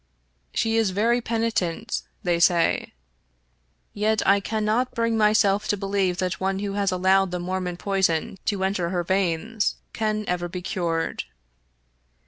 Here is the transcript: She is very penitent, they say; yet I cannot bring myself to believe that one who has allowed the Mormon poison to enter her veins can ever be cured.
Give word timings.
She 0.51 0.77
is 0.77 0.89
very 0.89 1.21
penitent, 1.21 2.01
they 2.23 2.39
say; 2.39 2.93
yet 3.93 4.25
I 4.27 4.39
cannot 4.39 4.95
bring 4.95 5.15
myself 5.15 5.67
to 5.67 5.77
believe 5.77 6.17
that 6.17 6.39
one 6.39 6.57
who 6.57 6.73
has 6.73 6.91
allowed 6.91 7.29
the 7.29 7.37
Mormon 7.37 7.77
poison 7.77 8.39
to 8.45 8.63
enter 8.63 8.89
her 8.89 9.03
veins 9.03 9.75
can 9.93 10.25
ever 10.27 10.47
be 10.49 10.63
cured. 10.63 11.25